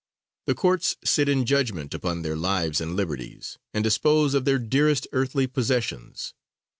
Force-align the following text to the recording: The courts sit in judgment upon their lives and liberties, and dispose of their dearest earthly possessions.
The 0.47 0.55
courts 0.55 0.95
sit 1.03 1.29
in 1.29 1.45
judgment 1.45 1.93
upon 1.93 2.23
their 2.23 2.35
lives 2.35 2.81
and 2.81 2.95
liberties, 2.95 3.59
and 3.71 3.83
dispose 3.83 4.33
of 4.33 4.45
their 4.45 4.57
dearest 4.57 5.07
earthly 5.11 5.45
possessions. 5.45 6.33